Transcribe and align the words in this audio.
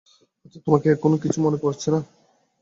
আচ্ছা, 0.45 0.59
তোমার 0.65 0.79
কী 0.81 0.87
এখনও 0.89 1.21
কিচ্ছু 1.23 1.39
মনে 1.41 1.57
পড়ছে 1.63 1.87
না? 1.93 1.99